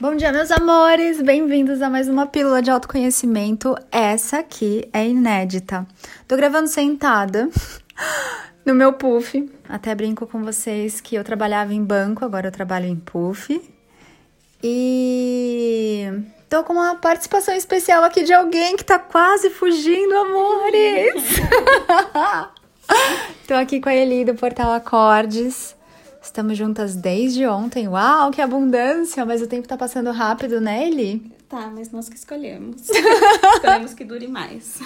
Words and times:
Bom 0.00 0.16
dia, 0.16 0.32
meus 0.32 0.50
amores! 0.50 1.20
Bem-vindos 1.20 1.82
a 1.82 1.90
mais 1.90 2.08
uma 2.08 2.26
pílula 2.26 2.62
de 2.62 2.70
autoconhecimento. 2.70 3.76
Essa 3.92 4.38
aqui 4.38 4.88
é 4.94 5.06
inédita. 5.06 5.86
Tô 6.26 6.38
gravando 6.38 6.68
sentada 6.68 7.50
no 8.64 8.74
meu 8.74 8.94
puff. 8.94 9.46
Até 9.68 9.94
brinco 9.94 10.26
com 10.26 10.42
vocês 10.42 11.02
que 11.02 11.16
eu 11.16 11.22
trabalhava 11.22 11.74
em 11.74 11.84
banco, 11.84 12.24
agora 12.24 12.48
eu 12.48 12.50
trabalho 12.50 12.86
em 12.86 12.96
puff. 12.96 13.60
E 14.64 16.10
tô 16.48 16.64
com 16.64 16.72
uma 16.72 16.94
participação 16.94 17.54
especial 17.54 18.02
aqui 18.02 18.22
de 18.22 18.32
alguém 18.32 18.78
que 18.78 18.84
tá 18.84 18.98
quase 18.98 19.50
fugindo, 19.50 20.16
amores! 20.16 21.12
tô 23.46 23.52
aqui 23.52 23.78
com 23.78 23.90
a 23.90 23.94
Eli 23.94 24.24
do 24.24 24.34
Portal 24.34 24.72
Acordes. 24.72 25.78
Estamos 26.30 26.56
juntas 26.56 26.94
desde 26.94 27.44
ontem. 27.44 27.88
Uau, 27.88 28.30
que 28.30 28.40
abundância! 28.40 29.26
Mas 29.26 29.42
o 29.42 29.48
tempo 29.48 29.66
tá 29.66 29.76
passando 29.76 30.12
rápido, 30.12 30.60
né, 30.60 30.86
Eli? 30.86 31.20
Tá, 31.48 31.68
mas 31.74 31.90
nós 31.90 32.08
que 32.08 32.14
escolhemos. 32.14 32.82
escolhemos 33.56 33.94
que 33.94 34.04
dure 34.04 34.28
mais. 34.28 34.78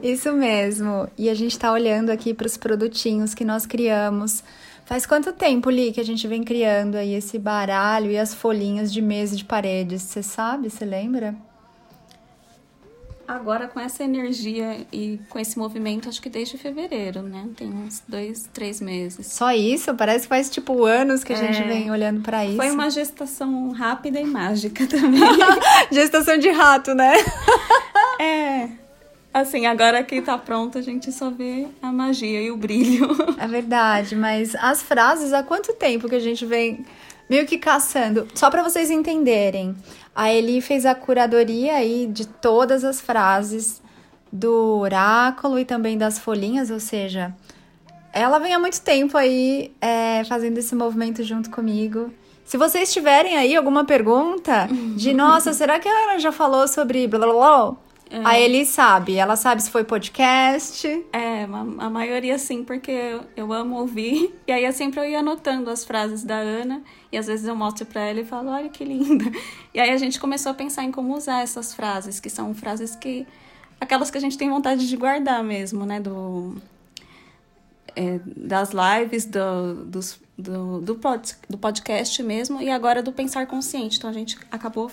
Isso 0.00 0.32
mesmo. 0.32 1.08
E 1.18 1.28
a 1.28 1.34
gente 1.34 1.58
tá 1.58 1.72
olhando 1.72 2.10
aqui 2.10 2.32
para 2.32 2.46
os 2.46 2.56
produtinhos 2.56 3.34
que 3.34 3.44
nós 3.44 3.66
criamos. 3.66 4.44
Faz 4.84 5.04
quanto 5.04 5.32
tempo, 5.32 5.68
Li, 5.68 5.90
que 5.90 6.00
a 6.00 6.04
gente 6.04 6.28
vem 6.28 6.44
criando 6.44 6.94
aí 6.94 7.12
esse 7.12 7.40
baralho 7.40 8.12
e 8.12 8.16
as 8.16 8.32
folhinhas 8.32 8.92
de 8.92 9.02
mesa 9.02 9.34
de 9.34 9.44
paredes? 9.44 10.00
Você 10.00 10.22
sabe? 10.22 10.70
Você 10.70 10.84
lembra? 10.84 11.34
Agora, 13.26 13.68
com 13.68 13.80
essa 13.80 14.04
energia 14.04 14.86
e 14.92 15.18
com 15.28 15.38
esse 15.38 15.58
movimento, 15.58 16.08
acho 16.08 16.20
que 16.20 16.28
desde 16.28 16.58
fevereiro, 16.58 17.22
né? 17.22 17.48
Tem 17.56 17.72
uns 17.72 18.02
dois, 18.06 18.48
três 18.52 18.80
meses. 18.80 19.26
Só 19.26 19.52
isso? 19.52 19.94
Parece 19.94 20.22
que 20.22 20.28
faz 20.28 20.50
tipo 20.50 20.84
anos 20.84 21.24
que 21.24 21.32
a 21.32 21.36
é... 21.36 21.52
gente 21.52 21.66
vem 21.66 21.90
olhando 21.90 22.20
para 22.20 22.44
isso. 22.44 22.56
Foi 22.56 22.70
uma 22.70 22.90
gestação 22.90 23.70
rápida 23.72 24.20
e 24.20 24.24
mágica 24.24 24.86
também. 24.88 25.22
gestação 25.90 26.36
de 26.38 26.50
rato, 26.50 26.94
né? 26.94 27.14
é. 28.20 28.68
Assim, 29.32 29.66
agora 29.66 30.02
que 30.04 30.22
tá 30.22 30.38
pronto, 30.38 30.78
a 30.78 30.82
gente 30.82 31.10
só 31.10 31.28
vê 31.28 31.66
a 31.82 31.90
magia 31.90 32.40
e 32.40 32.52
o 32.52 32.56
brilho. 32.56 33.08
É 33.36 33.48
verdade, 33.48 34.14
mas 34.14 34.54
as 34.54 34.80
frases, 34.80 35.32
há 35.32 35.42
quanto 35.42 35.72
tempo 35.72 36.08
que 36.08 36.14
a 36.14 36.20
gente 36.20 36.46
vem 36.46 36.86
meio 37.28 37.46
que 37.46 37.58
caçando? 37.58 38.28
Só 38.34 38.50
para 38.50 38.62
vocês 38.62 38.90
entenderem. 38.90 39.74
A 40.14 40.32
Eli 40.32 40.60
fez 40.60 40.86
a 40.86 40.94
curadoria 40.94 41.74
aí 41.74 42.06
de 42.06 42.26
todas 42.26 42.84
as 42.84 43.00
frases 43.00 43.82
do 44.32 44.78
oráculo 44.78 45.58
e 45.58 45.64
também 45.64 45.96
das 45.96 46.18
folhinhas, 46.18 46.70
ou 46.70 46.80
seja, 46.80 47.34
ela 48.12 48.38
vem 48.38 48.54
há 48.54 48.58
muito 48.58 48.80
tempo 48.80 49.16
aí 49.16 49.72
é, 49.80 50.24
fazendo 50.24 50.58
esse 50.58 50.74
movimento 50.74 51.22
junto 51.22 51.50
comigo. 51.50 52.12
Se 52.44 52.56
vocês 52.56 52.92
tiverem 52.92 53.36
aí 53.36 53.56
alguma 53.56 53.84
pergunta 53.84 54.68
de, 54.96 55.12
nossa, 55.14 55.52
será 55.52 55.80
que 55.80 55.88
a 55.88 56.04
Ana 56.04 56.18
já 56.18 56.30
falou 56.30 56.68
sobre 56.68 57.06
blá 57.08 57.18
blá 57.18 57.32
blá? 57.32 57.76
É. 58.10 58.20
A 58.22 58.38
Eli 58.38 58.64
sabe, 58.66 59.16
ela 59.16 59.34
sabe 59.34 59.62
se 59.62 59.70
foi 59.70 59.82
podcast. 59.82 60.86
É, 61.12 61.44
a 61.44 61.90
maioria 61.90 62.38
sim, 62.38 62.62
porque 62.62 62.90
eu, 62.90 63.24
eu 63.36 63.52
amo 63.52 63.78
ouvir. 63.78 64.34
E 64.46 64.52
aí 64.52 64.64
eu 64.64 64.72
sempre 64.72 65.00
eu 65.00 65.04
ia 65.04 65.20
anotando 65.20 65.70
as 65.70 65.84
frases 65.84 66.22
da 66.22 66.36
Ana. 66.36 66.82
E 67.10 67.16
às 67.16 67.26
vezes 67.26 67.46
eu 67.46 67.56
mostro 67.56 67.86
para 67.86 68.02
ela 68.02 68.20
e 68.20 68.24
falo, 68.24 68.50
olha 68.50 68.68
que 68.68 68.84
linda. 68.84 69.24
E 69.72 69.80
aí 69.80 69.90
a 69.90 69.96
gente 69.96 70.20
começou 70.20 70.52
a 70.52 70.54
pensar 70.54 70.84
em 70.84 70.92
como 70.92 71.16
usar 71.16 71.42
essas 71.42 71.74
frases, 71.74 72.20
que 72.20 72.30
são 72.30 72.54
frases 72.54 72.94
que. 72.94 73.26
aquelas 73.80 74.10
que 74.10 74.18
a 74.18 74.20
gente 74.20 74.36
tem 74.36 74.50
vontade 74.50 74.86
de 74.86 74.96
guardar 74.96 75.42
mesmo, 75.42 75.84
né? 75.86 75.98
Do, 75.98 76.56
é, 77.96 78.20
das 78.24 78.70
lives, 78.70 79.24
do, 79.24 79.84
dos, 79.86 80.20
do, 80.38 80.80
do, 80.80 80.94
pod, 80.96 81.34
do 81.48 81.56
podcast 81.56 82.22
mesmo, 82.22 82.60
e 82.60 82.70
agora 82.70 83.02
do 83.02 83.12
pensar 83.12 83.46
consciente. 83.46 83.98
Então 83.98 84.10
a 84.10 84.12
gente 84.12 84.38
acabou. 84.50 84.92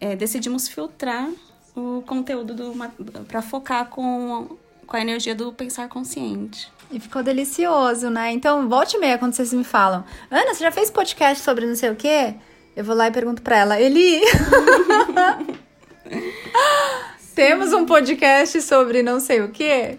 É, 0.00 0.16
decidimos 0.16 0.68
filtrar 0.68 1.30
o 1.76 2.02
conteúdo 2.06 2.56
para 3.28 3.42
focar 3.42 3.86
com, 3.88 4.56
com 4.86 4.96
a 4.96 5.00
energia 5.00 5.34
do 5.34 5.52
pensar 5.52 5.88
consciente. 5.88 6.72
E 6.90 6.98
ficou 6.98 7.22
delicioso, 7.22 8.08
né? 8.08 8.32
Então, 8.32 8.68
volte 8.68 8.96
e 8.96 9.00
meia 9.00 9.18
quando 9.18 9.34
vocês 9.34 9.52
me 9.52 9.62
falam, 9.62 10.04
Ana, 10.30 10.54
você 10.54 10.64
já 10.64 10.72
fez 10.72 10.90
podcast 10.90 11.44
sobre 11.44 11.66
não 11.66 11.74
sei 11.74 11.90
o 11.90 11.96
quê? 11.96 12.34
Eu 12.74 12.84
vou 12.84 12.96
lá 12.96 13.08
e 13.08 13.10
pergunto 13.10 13.42
pra 13.42 13.58
ela, 13.58 13.80
Eli! 13.80 14.20
Temos 17.34 17.72
um 17.72 17.84
podcast 17.84 18.62
sobre 18.62 19.02
não 19.02 19.20
sei 19.20 19.42
o 19.42 19.50
quê? 19.50 19.98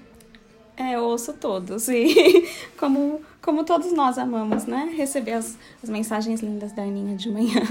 É, 0.75 0.95
eu 0.95 1.03
ouço 1.03 1.33
todos. 1.33 1.87
E 1.89 2.47
como, 2.79 3.21
como 3.41 3.63
todos 3.63 3.91
nós 3.91 4.17
amamos, 4.17 4.65
né? 4.65 4.93
Receber 4.95 5.33
as, 5.33 5.57
as 5.83 5.89
mensagens 5.89 6.41
lindas 6.41 6.71
da 6.71 6.83
Aninha 6.83 7.15
de 7.15 7.29
manhã. 7.29 7.61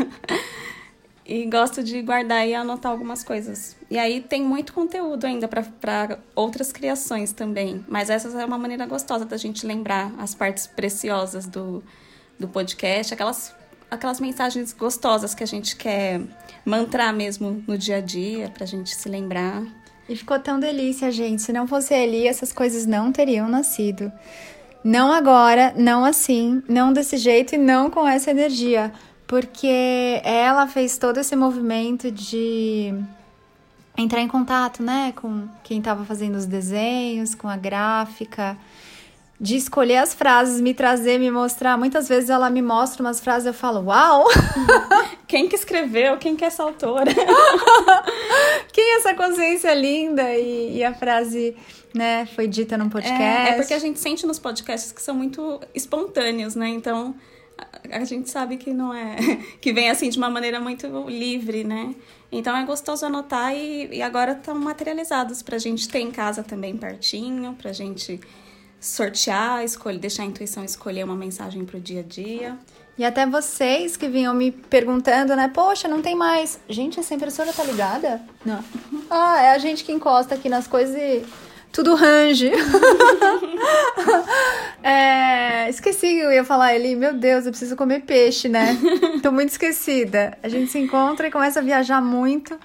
E 1.26 1.44
gosto 1.46 1.82
de 1.82 2.00
guardar 2.02 2.46
e 2.46 2.54
anotar 2.54 2.92
algumas 2.92 3.24
coisas. 3.24 3.76
E 3.90 3.98
aí 3.98 4.20
tem 4.20 4.42
muito 4.42 4.72
conteúdo 4.72 5.26
ainda 5.26 5.48
para 5.48 6.18
outras 6.34 6.70
criações 6.70 7.32
também. 7.32 7.84
Mas 7.88 8.10
essa 8.10 8.28
é 8.40 8.44
uma 8.44 8.58
maneira 8.58 8.86
gostosa 8.86 9.24
da 9.24 9.36
gente 9.36 9.66
lembrar 9.66 10.12
as 10.18 10.34
partes 10.34 10.68
preciosas 10.68 11.46
do, 11.46 11.82
do 12.38 12.46
podcast, 12.46 13.12
aquelas, 13.12 13.52
aquelas 13.90 14.20
mensagens 14.20 14.72
gostosas 14.72 15.34
que 15.34 15.42
a 15.42 15.46
gente 15.46 15.74
quer 15.74 16.20
mantrar 16.64 17.12
mesmo 17.12 17.62
no 17.66 17.76
dia 17.76 17.96
a 17.96 18.00
dia, 18.00 18.48
para 18.50 18.62
a 18.62 18.68
gente 18.68 18.94
se 18.94 19.08
lembrar. 19.08 19.64
E 20.08 20.14
ficou 20.14 20.38
tão 20.38 20.60
delícia, 20.60 21.10
gente. 21.10 21.42
Se 21.42 21.52
não 21.52 21.66
fosse 21.66 21.92
ali, 21.92 22.28
essas 22.28 22.52
coisas 22.52 22.86
não 22.86 23.10
teriam 23.10 23.48
nascido. 23.48 24.12
Não 24.84 25.12
agora, 25.12 25.74
não 25.76 26.04
assim, 26.04 26.62
não 26.68 26.92
desse 26.92 27.16
jeito 27.16 27.56
e 27.56 27.58
não 27.58 27.90
com 27.90 28.06
essa 28.06 28.30
energia 28.30 28.92
porque 29.26 30.20
ela 30.22 30.66
fez 30.66 30.98
todo 30.98 31.18
esse 31.18 31.34
movimento 31.34 32.10
de 32.10 32.94
entrar 33.96 34.20
em 34.20 34.28
contato, 34.28 34.82
né, 34.82 35.12
com 35.16 35.48
quem 35.64 35.78
estava 35.78 36.04
fazendo 36.04 36.36
os 36.36 36.46
desenhos, 36.46 37.34
com 37.34 37.48
a 37.48 37.56
gráfica, 37.56 38.56
de 39.38 39.56
escolher 39.56 39.98
as 39.98 40.14
frases, 40.14 40.60
me 40.60 40.72
trazer, 40.72 41.18
me 41.18 41.30
mostrar. 41.30 41.76
Muitas 41.76 42.08
vezes 42.08 42.30
ela 42.30 42.48
me 42.48 42.62
mostra 42.62 43.02
umas 43.02 43.20
frases 43.20 43.46
e 43.46 43.48
eu 43.50 43.54
falo, 43.54 43.86
uau! 43.86 44.26
Quem 45.28 45.48
que 45.48 45.56
escreveu? 45.56 46.16
Quem 46.18 46.36
que 46.36 46.44
é 46.44 46.46
essa 46.46 46.62
autora? 46.62 47.10
Quem 48.72 48.84
é 48.92 48.96
essa 48.96 49.14
consciência 49.14 49.74
linda? 49.74 50.22
E, 50.34 50.78
e 50.78 50.84
a 50.84 50.94
frase, 50.94 51.54
né, 51.94 52.26
foi 52.34 52.46
dita 52.46 52.78
num 52.78 52.88
podcast. 52.88 53.22
É, 53.22 53.50
é 53.50 53.52
porque 53.54 53.74
a 53.74 53.78
gente 53.78 53.98
sente 53.98 54.26
nos 54.26 54.38
podcasts 54.38 54.92
que 54.92 55.02
são 55.02 55.14
muito 55.14 55.60
espontâneos, 55.74 56.54
né? 56.54 56.68
Então 56.68 57.14
a 57.90 58.04
gente 58.04 58.30
sabe 58.30 58.56
que 58.56 58.72
não 58.72 58.92
é 58.92 59.16
que 59.60 59.72
vem 59.72 59.90
assim 59.90 60.08
de 60.08 60.18
uma 60.18 60.30
maneira 60.30 60.60
muito 60.60 60.86
livre, 61.08 61.64
né? 61.64 61.94
Então 62.30 62.56
é 62.56 62.64
gostoso 62.64 63.06
anotar 63.06 63.54
e, 63.54 63.88
e 63.92 64.02
agora 64.02 64.32
estão 64.32 64.54
materializados 64.54 65.42
para 65.42 65.56
a 65.56 65.58
gente 65.58 65.88
ter 65.88 66.00
em 66.00 66.10
casa 66.10 66.42
também 66.42 66.76
pertinho, 66.76 67.54
para 67.54 67.70
a 67.70 67.72
gente 67.72 68.20
sortear, 68.80 69.64
escolher, 69.64 69.98
deixar 69.98 70.22
a 70.22 70.26
intuição 70.26 70.64
escolher 70.64 71.04
uma 71.04 71.16
mensagem 71.16 71.64
para 71.64 71.78
o 71.78 71.80
dia 71.80 72.00
a 72.00 72.02
dia. 72.02 72.58
E 72.98 73.04
até 73.04 73.26
vocês 73.26 73.96
que 73.96 74.08
vinham 74.08 74.32
me 74.34 74.50
perguntando, 74.50 75.36
né? 75.36 75.48
Poxa, 75.48 75.86
não 75.86 76.00
tem 76.00 76.14
mais. 76.14 76.58
Gente, 76.68 76.98
essa 76.98 77.14
impressora 77.14 77.52
tá 77.52 77.62
ligada? 77.62 78.22
Não. 78.44 78.64
Ah, 79.10 79.42
é 79.42 79.50
a 79.52 79.58
gente 79.58 79.84
que 79.84 79.92
encosta 79.92 80.34
aqui 80.34 80.48
nas 80.48 80.66
coisas 80.66 80.96
e 80.96 81.22
tudo 81.76 81.94
range. 81.94 82.50
é, 84.82 85.68
esqueci 85.68 86.06
que 86.06 86.20
eu 86.20 86.32
ia 86.32 86.42
falar 86.42 86.74
ele, 86.74 86.96
meu 86.96 87.12
Deus, 87.12 87.44
eu 87.44 87.52
preciso 87.52 87.76
comer 87.76 88.00
peixe, 88.00 88.48
né? 88.48 88.78
Tô 89.22 89.30
muito 89.30 89.50
esquecida. 89.50 90.38
A 90.42 90.48
gente 90.48 90.72
se 90.72 90.78
encontra 90.78 91.28
e 91.28 91.30
começa 91.30 91.60
a 91.60 91.62
viajar 91.62 92.00
muito. 92.00 92.58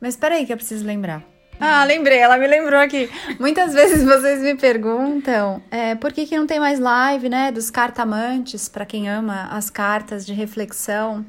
Mas 0.00 0.14
espera 0.14 0.36
aí 0.36 0.46
que 0.46 0.52
eu 0.52 0.56
preciso 0.56 0.86
lembrar. 0.86 1.24
Ah, 1.58 1.82
lembrei, 1.82 2.18
ela 2.18 2.38
me 2.38 2.46
lembrou 2.46 2.78
aqui. 2.78 3.10
Muitas 3.40 3.74
vezes 3.74 4.04
vocês 4.06 4.40
me 4.40 4.54
perguntam 4.54 5.60
é, 5.68 5.96
por 5.96 6.12
que, 6.12 6.24
que 6.24 6.36
não 6.36 6.46
tem 6.46 6.60
mais 6.60 6.78
live, 6.78 7.28
né? 7.28 7.50
Dos 7.50 7.68
cartamantes, 7.68 8.68
para 8.68 8.86
quem 8.86 9.08
ama 9.08 9.48
as 9.50 9.70
cartas 9.70 10.24
de 10.24 10.32
reflexão. 10.32 11.26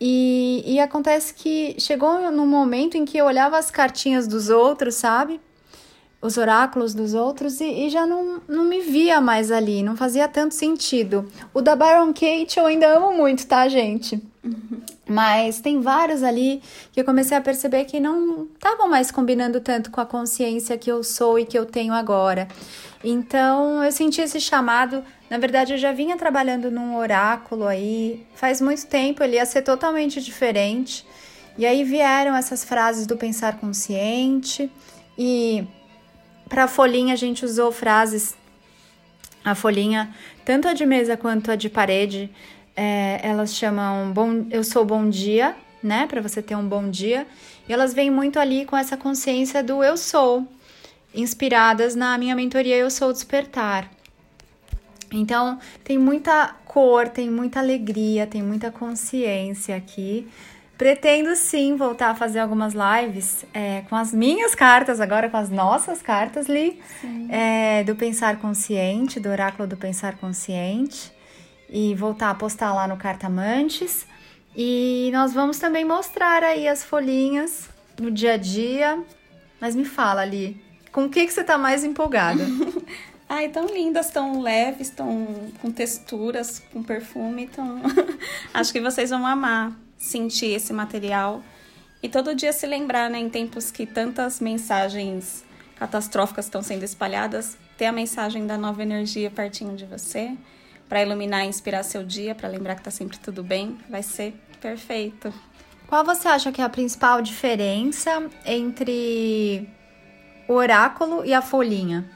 E, 0.00 0.62
e 0.64 0.78
acontece 0.78 1.34
que 1.34 1.74
chegou 1.80 2.30
num 2.30 2.46
momento 2.46 2.96
em 2.96 3.04
que 3.04 3.18
eu 3.18 3.26
olhava 3.26 3.58
as 3.58 3.72
cartinhas 3.72 4.28
dos 4.28 4.48
outros, 4.50 4.94
sabe? 4.94 5.40
Os 6.20 6.36
oráculos 6.36 6.94
dos 6.94 7.14
outros 7.14 7.60
e, 7.60 7.86
e, 7.86 7.90
já 7.90 8.04
não, 8.04 8.40
não 8.48 8.64
me 8.64 8.80
via 8.80 9.20
mais 9.20 9.52
ali, 9.52 9.82
não 9.82 9.96
fazia 9.96 10.26
tanto 10.26 10.54
sentido. 10.54 11.30
O 11.54 11.60
da 11.60 11.76
Byron 11.76 12.12
Kate 12.12 12.58
eu 12.58 12.66
ainda 12.66 12.88
amo 12.88 13.16
muito, 13.16 13.46
tá, 13.46 13.68
gente? 13.68 14.20
Uhum. 14.42 14.80
Mas 15.08 15.60
tem 15.60 15.80
vários 15.80 16.22
ali 16.22 16.60
que 16.92 17.00
eu 17.00 17.04
comecei 17.04 17.36
a 17.36 17.40
perceber 17.40 17.84
que 17.84 18.00
não 18.00 18.48
estavam 18.54 18.88
mais 18.88 19.10
combinando 19.10 19.60
tanto 19.60 19.90
com 19.90 20.00
a 20.00 20.06
consciência 20.06 20.76
que 20.76 20.90
eu 20.90 21.02
sou 21.04 21.38
e 21.38 21.46
que 21.46 21.58
eu 21.58 21.64
tenho 21.64 21.94
agora. 21.94 22.48
Então 23.02 23.82
eu 23.82 23.92
senti 23.92 24.20
esse 24.20 24.40
chamado. 24.40 25.04
Na 25.30 25.38
verdade, 25.38 25.72
eu 25.74 25.78
já 25.78 25.92
vinha 25.92 26.16
trabalhando 26.16 26.70
num 26.70 26.96
oráculo 26.96 27.66
aí 27.66 28.26
faz 28.34 28.60
muito 28.60 28.86
tempo, 28.86 29.22
ele 29.22 29.36
ia 29.36 29.46
ser 29.46 29.62
totalmente 29.62 30.20
diferente. 30.20 31.06
E 31.56 31.64
aí 31.64 31.84
vieram 31.84 32.36
essas 32.36 32.64
frases 32.64 33.06
do 33.06 33.16
pensar 33.16 33.58
consciente 33.58 34.70
e 35.16 35.66
para 36.48 36.64
a 36.64 36.68
folhinha, 36.68 37.14
a 37.14 37.16
gente 37.16 37.44
usou 37.44 37.70
frases. 37.70 38.36
A 39.44 39.54
folhinha, 39.54 40.14
tanto 40.44 40.68
a 40.68 40.72
de 40.72 40.84
mesa 40.84 41.16
quanto 41.16 41.50
a 41.50 41.56
de 41.56 41.68
parede, 41.68 42.30
É, 42.80 43.18
elas 43.24 43.56
chamam 43.56 44.12
bom, 44.12 44.46
Eu 44.52 44.62
Sou 44.62 44.84
Bom 44.84 45.10
Dia, 45.10 45.56
né? 45.82 46.06
Para 46.06 46.20
você 46.20 46.40
ter 46.40 46.54
um 46.54 46.68
bom 46.68 46.88
dia. 46.88 47.26
E 47.68 47.72
elas 47.72 47.92
vêm 47.92 48.08
muito 48.08 48.38
ali 48.38 48.64
com 48.64 48.76
essa 48.76 48.96
consciência 48.96 49.64
do 49.64 49.82
eu 49.82 49.96
sou, 49.96 50.46
inspiradas 51.12 51.96
na 51.96 52.16
minha 52.16 52.36
mentoria 52.36 52.76
Eu 52.76 52.88
Sou 52.88 53.12
Despertar. 53.12 53.90
Então, 55.10 55.58
tem 55.82 55.98
muita 55.98 56.54
cor, 56.64 57.08
tem 57.08 57.28
muita 57.28 57.58
alegria, 57.58 58.28
tem 58.28 58.44
muita 58.44 58.70
consciência 58.70 59.74
aqui. 59.74 60.28
Pretendo 60.78 61.34
sim 61.34 61.74
voltar 61.74 62.10
a 62.10 62.14
fazer 62.14 62.38
algumas 62.38 62.72
lives 62.72 63.44
é, 63.52 63.82
com 63.88 63.96
as 63.96 64.14
minhas 64.14 64.54
cartas, 64.54 65.00
agora 65.00 65.28
com 65.28 65.36
as 65.36 65.50
nossas 65.50 66.00
cartas, 66.00 66.48
Li, 66.48 66.80
é, 67.28 67.82
do 67.82 67.96
Pensar 67.96 68.38
Consciente, 68.38 69.18
do 69.18 69.28
Oráculo 69.28 69.66
do 69.66 69.76
Pensar 69.76 70.16
Consciente, 70.18 71.12
e 71.68 71.96
voltar 71.96 72.30
a 72.30 72.34
postar 72.34 72.72
lá 72.72 72.86
no 72.86 72.96
Cartamantes. 72.96 74.06
E 74.56 75.10
nós 75.12 75.34
vamos 75.34 75.58
também 75.58 75.84
mostrar 75.84 76.44
aí 76.44 76.68
as 76.68 76.84
folhinhas 76.84 77.68
no 78.00 78.08
dia 78.08 78.34
a 78.34 78.36
dia. 78.36 79.02
Mas 79.60 79.74
me 79.74 79.84
fala, 79.84 80.24
Li, 80.24 80.62
com 80.92 81.06
o 81.06 81.08
que, 81.08 81.26
que 81.26 81.32
você 81.32 81.40
está 81.40 81.58
mais 81.58 81.82
empolgada? 81.82 82.44
Ai, 83.28 83.48
tão 83.48 83.66
lindas, 83.66 84.10
tão 84.12 84.40
leves, 84.40 84.90
tão 84.90 85.50
com 85.60 85.72
texturas, 85.72 86.62
com 86.72 86.84
perfume, 86.84 87.48
tão... 87.48 87.82
Acho 88.54 88.72
que 88.72 88.80
vocês 88.80 89.10
vão 89.10 89.26
amar 89.26 89.87
sentir 89.98 90.54
esse 90.54 90.72
material 90.72 91.42
e 92.02 92.08
todo 92.08 92.34
dia 92.34 92.52
se 92.52 92.66
lembrar, 92.66 93.10
né, 93.10 93.18
em 93.18 93.28
tempos 93.28 93.70
que 93.70 93.84
tantas 93.84 94.40
mensagens 94.40 95.44
catastróficas 95.76 96.46
estão 96.46 96.62
sendo 96.62 96.84
espalhadas, 96.84 97.56
ter 97.76 97.86
a 97.86 97.92
mensagem 97.92 98.46
da 98.46 98.56
nova 98.56 98.82
energia 98.82 99.30
pertinho 99.30 99.76
de 99.76 99.84
você, 99.84 100.36
para 100.88 101.02
iluminar 101.02 101.44
e 101.44 101.48
inspirar 101.48 101.82
seu 101.82 102.04
dia, 102.04 102.34
para 102.34 102.48
lembrar 102.48 102.76
que 102.76 102.82
tá 102.82 102.90
sempre 102.90 103.18
tudo 103.18 103.42
bem, 103.42 103.78
vai 103.90 104.02
ser 104.02 104.34
perfeito. 104.60 105.32
Qual 105.86 106.04
você 106.04 106.28
acha 106.28 106.52
que 106.52 106.60
é 106.60 106.64
a 106.64 106.68
principal 106.68 107.20
diferença 107.20 108.28
entre 108.44 109.68
o 110.48 110.54
oráculo 110.54 111.24
e 111.24 111.34
a 111.34 111.42
folhinha? 111.42 112.08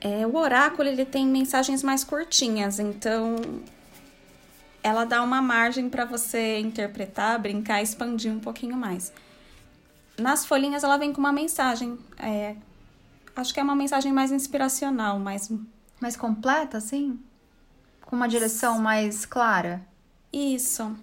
É, 0.00 0.26
o 0.26 0.36
oráculo 0.36 0.88
ele 0.88 1.04
tem 1.04 1.26
mensagens 1.26 1.82
mais 1.82 2.02
curtinhas, 2.02 2.80
então 2.80 3.36
ela 4.82 5.04
dá 5.04 5.22
uma 5.22 5.40
margem 5.40 5.88
para 5.88 6.04
você 6.04 6.58
interpretar, 6.58 7.38
brincar, 7.38 7.82
expandir 7.82 8.32
um 8.32 8.40
pouquinho 8.40 8.76
mais. 8.76 9.12
Nas 10.18 10.44
folhinhas 10.44 10.84
ela 10.84 10.96
vem 10.96 11.12
com 11.12 11.20
uma 11.20 11.32
mensagem, 11.32 11.98
é, 12.18 12.56
acho 13.34 13.54
que 13.54 13.60
é 13.60 13.62
uma 13.62 13.76
mensagem 13.76 14.12
mais 14.12 14.30
inspiracional, 14.30 15.18
mais 15.18 15.50
mais 16.00 16.16
completa, 16.16 16.78
assim, 16.78 17.18
com 18.00 18.16
uma 18.16 18.28
direção 18.28 18.80
mais 18.80 19.24
clara. 19.24 19.86
Isso. 20.32 20.96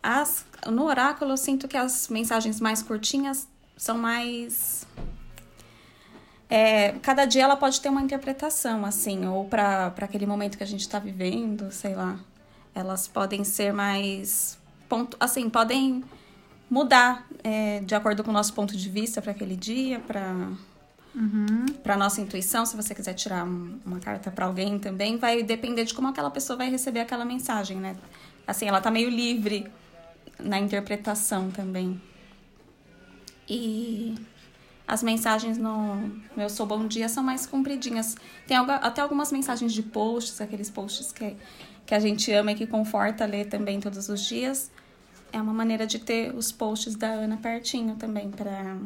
As, 0.00 0.46
no 0.66 0.84
oráculo 0.84 1.32
eu 1.32 1.36
sinto 1.36 1.66
que 1.66 1.76
as 1.76 2.08
mensagens 2.08 2.60
mais 2.60 2.80
curtinhas 2.80 3.48
são 3.76 3.98
mais 3.98 4.86
é, 6.50 6.92
cada 7.02 7.26
dia 7.26 7.44
ela 7.44 7.56
pode 7.56 7.80
ter 7.80 7.90
uma 7.90 8.00
interpretação, 8.00 8.84
assim, 8.84 9.26
ou 9.26 9.44
para 9.44 9.92
aquele 10.00 10.26
momento 10.26 10.56
que 10.56 10.64
a 10.64 10.66
gente 10.66 10.80
está 10.80 10.98
vivendo, 10.98 11.70
sei 11.70 11.94
lá. 11.94 12.18
Elas 12.78 13.08
podem 13.08 13.44
ser 13.44 13.72
mais. 13.72 14.58
Ponto, 14.88 15.16
assim, 15.20 15.50
podem 15.50 16.04
mudar 16.70 17.26
é, 17.42 17.80
de 17.80 17.94
acordo 17.94 18.22
com 18.22 18.30
o 18.30 18.32
nosso 18.32 18.52
ponto 18.52 18.76
de 18.76 18.88
vista 18.88 19.20
para 19.20 19.32
aquele 19.32 19.56
dia, 19.56 20.00
para 20.00 20.32
uhum. 21.14 21.66
para 21.82 21.96
nossa 21.96 22.20
intuição. 22.20 22.64
Se 22.64 22.76
você 22.76 22.94
quiser 22.94 23.14
tirar 23.14 23.44
uma 23.44 23.98
carta 24.00 24.30
para 24.30 24.46
alguém 24.46 24.78
também, 24.78 25.16
vai 25.16 25.42
depender 25.42 25.84
de 25.84 25.94
como 25.94 26.08
aquela 26.08 26.30
pessoa 26.30 26.56
vai 26.56 26.70
receber 26.70 27.00
aquela 27.00 27.24
mensagem, 27.24 27.78
né? 27.78 27.96
Assim, 28.46 28.66
ela 28.66 28.80
tá 28.80 28.90
meio 28.90 29.10
livre 29.10 29.70
na 30.38 30.58
interpretação 30.58 31.50
também. 31.50 32.00
E 33.48 34.14
as 34.86 35.02
mensagens 35.02 35.58
no 35.58 36.10
meu 36.36 36.48
Sou 36.48 36.66
Bom 36.66 36.86
Dia 36.86 37.08
são 37.08 37.22
mais 37.22 37.46
compridinhas. 37.46 38.16
Tem 38.46 38.56
até 38.56 39.00
algumas 39.00 39.32
mensagens 39.32 39.72
de 39.72 39.82
posts, 39.82 40.40
aqueles 40.40 40.70
posts 40.70 41.12
que, 41.12 41.36
que 41.88 41.94
a 41.94 41.98
gente 41.98 42.30
ama 42.30 42.52
e 42.52 42.54
que 42.54 42.66
conforta 42.66 43.24
ler 43.24 43.46
também 43.46 43.80
todos 43.80 44.10
os 44.10 44.20
dias. 44.20 44.70
É 45.32 45.40
uma 45.40 45.54
maneira 45.54 45.86
de 45.86 45.98
ter 45.98 46.34
os 46.34 46.52
posts 46.52 46.94
da 46.94 47.08
Ana 47.08 47.38
pertinho 47.38 47.96
também 47.96 48.30
para 48.30 48.76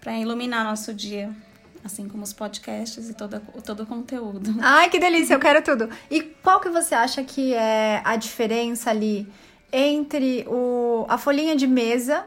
para 0.00 0.16
iluminar 0.16 0.64
nosso 0.64 0.94
dia, 0.94 1.34
assim 1.82 2.08
como 2.08 2.22
os 2.22 2.32
podcasts 2.32 3.10
e 3.10 3.14
todo, 3.14 3.40
todo 3.64 3.82
o 3.82 3.86
conteúdo. 3.86 4.54
Ai, 4.62 4.88
que 4.88 5.00
delícia, 5.00 5.34
eu 5.34 5.40
quero 5.40 5.60
tudo. 5.60 5.90
E 6.08 6.22
qual 6.22 6.60
que 6.60 6.68
você 6.68 6.94
acha 6.94 7.24
que 7.24 7.52
é 7.52 8.00
a 8.04 8.14
diferença 8.14 8.90
ali 8.90 9.26
entre 9.72 10.46
o, 10.46 11.04
a 11.08 11.18
folhinha 11.18 11.56
de 11.56 11.66
mesa 11.66 12.24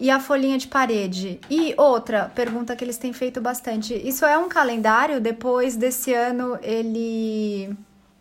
e 0.00 0.10
a 0.10 0.18
folhinha 0.18 0.58
de 0.58 0.66
parede. 0.66 1.38
E 1.48 1.72
outra 1.76 2.28
pergunta 2.34 2.74
que 2.74 2.82
eles 2.82 2.98
têm 2.98 3.12
feito 3.12 3.40
bastante: 3.40 3.94
isso 3.94 4.24
é 4.24 4.36
um 4.36 4.48
calendário? 4.48 5.20
Depois 5.20 5.76
desse 5.76 6.12
ano 6.12 6.58
ele 6.60 7.76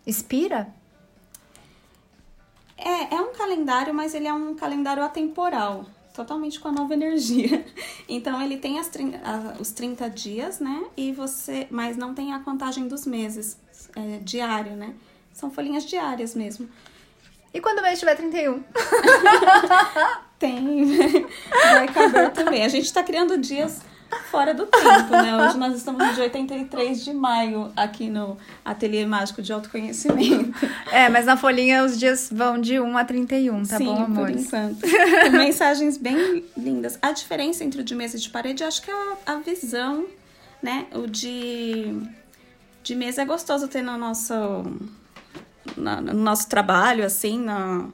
expira? 0.05 0.73
É, 2.77 3.15
é 3.15 3.21
um 3.21 3.33
calendário, 3.33 3.93
mas 3.93 4.13
ele 4.13 4.27
é 4.27 4.33
um 4.33 4.53
calendário 4.55 5.03
atemporal, 5.03 5.85
totalmente 6.13 6.59
com 6.59 6.67
a 6.67 6.71
nova 6.71 6.93
energia. 6.95 7.65
Então 8.07 8.41
ele 8.41 8.57
tem 8.57 8.79
as, 8.79 8.91
os 9.59 9.71
30 9.71 10.09
dias, 10.09 10.59
né? 10.59 10.85
E 10.95 11.11
você, 11.11 11.67
mas 11.69 11.97
não 11.97 12.13
tem 12.13 12.33
a 12.33 12.39
contagem 12.39 12.87
dos 12.87 13.05
meses 13.05 13.57
é, 13.95 14.19
diário, 14.19 14.75
né? 14.75 14.93
São 15.33 15.49
folhinhas 15.49 15.85
diárias 15.85 16.35
mesmo. 16.35 16.69
E 17.53 17.61
quando 17.61 17.79
o 17.79 17.81
mês 17.81 17.99
tiver 17.99 18.15
31? 18.15 18.63
Tem, 20.37 20.97
vai 21.63 21.87
caber 21.87 22.31
também. 22.31 22.65
A 22.65 22.67
gente 22.67 22.91
tá 22.91 23.01
criando 23.01 23.37
dias 23.37 23.81
fora 24.23 24.53
do 24.53 24.65
tempo, 24.65 25.11
né? 25.11 25.35
Hoje 25.37 25.57
nós 25.57 25.75
estamos 25.75 26.05
no 26.05 26.13
dia 26.13 26.23
83 26.23 27.03
de 27.03 27.13
maio 27.13 27.71
aqui 27.75 28.09
no 28.09 28.37
Ateliê 28.63 29.05
Mágico 29.05 29.41
de 29.41 29.51
Autoconhecimento. 29.53 30.53
É, 30.91 31.09
mas 31.09 31.25
na 31.25 31.37
folhinha 31.37 31.83
os 31.83 31.97
dias 31.97 32.29
vão 32.31 32.59
de 32.59 32.79
1 32.79 32.97
a 32.97 33.05
31, 33.05 33.63
tá 33.65 33.77
Sim, 33.77 33.85
bom, 33.85 34.03
amor? 34.03 34.27
por 34.27 34.37
enquanto. 34.37 34.79
Tem 34.81 35.31
mensagens 35.31 35.97
bem 35.97 36.45
lindas. 36.57 36.97
A 37.01 37.11
diferença 37.11 37.63
entre 37.63 37.81
o 37.81 37.83
de 37.83 37.95
mesa 37.95 38.17
e 38.17 38.19
de 38.19 38.29
parede, 38.29 38.63
acho 38.63 38.81
que 38.81 38.91
é 38.91 38.93
a, 38.93 39.33
a 39.33 39.35
visão, 39.39 40.05
né? 40.61 40.87
O 40.93 41.07
de, 41.07 41.93
de 42.83 42.95
mesa 42.95 43.21
é 43.21 43.25
gostoso 43.25 43.67
ter 43.67 43.81
no 43.81 43.97
nosso 43.97 44.33
no 45.75 46.13
nosso 46.13 46.47
trabalho, 46.47 47.05
assim, 47.05 47.39
na, 47.39 47.87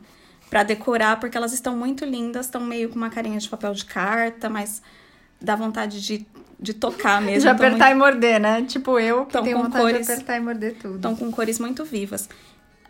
para 0.49 0.63
decorar, 0.63 1.19
porque 1.19 1.37
elas 1.37 1.53
estão 1.53 1.75
muito 1.75 2.03
lindas, 2.05 2.45
estão 2.45 2.61
meio 2.61 2.89
com 2.89 2.95
uma 2.95 3.09
carinha 3.09 3.39
de 3.39 3.47
papel 3.47 3.73
de 3.73 3.85
carta, 3.85 4.49
mas 4.49 4.81
dá 5.41 5.55
vontade 5.55 6.01
de, 6.01 6.25
de 6.59 6.73
tocar 6.73 7.21
mesmo. 7.21 7.41
De 7.41 7.47
apertar 7.49 7.89
muito... 7.89 7.91
e 7.91 7.95
morder, 7.95 8.39
né? 8.39 8.61
Tipo 8.63 8.99
eu, 8.99 9.25
que 9.25 9.41
tenho 9.41 9.57
vontade 9.57 9.83
cores, 9.83 10.07
de 10.07 10.13
apertar 10.13 10.37
e 10.37 10.39
morder 10.39 10.75
tudo. 10.77 10.95
Estão 10.95 11.15
com 11.15 11.31
cores 11.31 11.59
muito 11.59 11.83
vivas. 11.83 12.29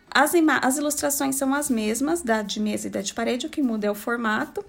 As, 0.10 0.34
as 0.62 0.78
ilustrações 0.78 1.36
são 1.36 1.54
as 1.54 1.70
mesmas, 1.70 2.22
da 2.22 2.42
de 2.42 2.60
mesa 2.60 2.88
e 2.88 2.90
da 2.90 3.02
de 3.02 3.14
parede, 3.14 3.48
o 3.48 3.50
que 3.50 3.62
muda 3.62 3.88
é 3.88 3.92
o 3.92 3.96
formato. 3.96 4.64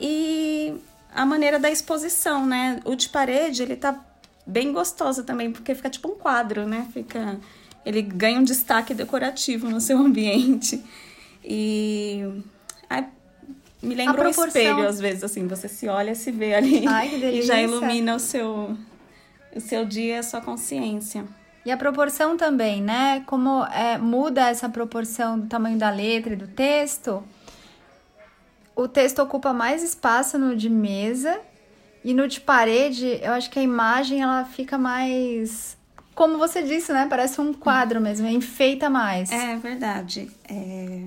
E 0.00 0.74
a 1.12 1.26
maneira 1.26 1.58
da 1.58 1.70
exposição, 1.70 2.46
né? 2.46 2.80
O 2.84 2.94
de 2.94 3.08
parede, 3.08 3.62
ele 3.62 3.74
tá 3.74 3.98
bem 4.46 4.72
gostoso 4.72 5.24
também, 5.24 5.50
porque 5.50 5.74
fica 5.74 5.90
tipo 5.90 6.08
um 6.08 6.14
quadro, 6.14 6.66
né? 6.66 6.86
Fica 6.92 7.38
ele 7.84 8.02
ganha 8.02 8.38
um 8.38 8.44
destaque 8.44 8.92
decorativo 8.92 9.68
no 9.68 9.80
seu 9.80 9.96
ambiente. 10.04 10.84
E 11.42 12.22
me 13.88 13.94
lembra 13.94 14.14
proporção... 14.14 14.44
um 14.44 14.48
espelho, 14.48 14.86
às 14.86 15.00
vezes, 15.00 15.24
assim, 15.24 15.46
você 15.46 15.68
se 15.68 15.88
olha, 15.88 16.14
se 16.14 16.30
vê 16.30 16.54
ali 16.54 16.86
Ai, 16.88 17.08
e 17.34 17.42
já 17.42 17.60
ilumina 17.60 18.14
o 18.14 18.20
seu, 18.20 18.76
o 19.54 19.60
seu 19.60 19.84
dia, 19.84 20.20
a 20.20 20.22
sua 20.22 20.40
consciência. 20.40 21.24
E 21.64 21.70
a 21.70 21.76
proporção 21.76 22.36
também, 22.36 22.82
né? 22.82 23.22
Como 23.26 23.64
é, 23.66 23.98
muda 23.98 24.48
essa 24.48 24.68
proporção 24.68 25.38
do 25.38 25.46
tamanho 25.46 25.78
da 25.78 25.90
letra 25.90 26.32
e 26.32 26.36
do 26.36 26.46
texto, 26.46 27.22
o 28.76 28.86
texto 28.86 29.20
ocupa 29.20 29.52
mais 29.52 29.82
espaço 29.82 30.38
no 30.38 30.54
de 30.54 30.70
mesa 30.70 31.40
e 32.04 32.14
no 32.14 32.28
de 32.28 32.40
parede, 32.40 33.18
eu 33.22 33.32
acho 33.32 33.50
que 33.50 33.58
a 33.58 33.62
imagem 33.62 34.22
ela 34.22 34.44
fica 34.44 34.78
mais 34.78 35.76
como 36.18 36.36
você 36.36 36.64
disse, 36.64 36.92
né? 36.92 37.06
Parece 37.08 37.40
um 37.40 37.52
quadro 37.52 38.00
mesmo, 38.00 38.26
enfeita 38.26 38.90
mais. 38.90 39.30
É 39.30 39.54
verdade. 39.54 40.28
É... 40.48 41.02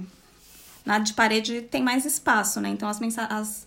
Na 0.91 0.99
de 0.99 1.13
parede 1.13 1.61
tem 1.61 1.81
mais 1.81 2.03
espaço, 2.03 2.59
né? 2.59 2.67
Então 2.67 2.89
as, 2.89 2.99
as, 3.29 3.65